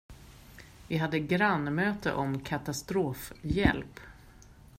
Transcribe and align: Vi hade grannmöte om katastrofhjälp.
Vi 0.87 0.97
hade 0.97 1.19
grannmöte 1.19 2.13
om 2.13 2.39
katastrofhjälp. 2.39 3.99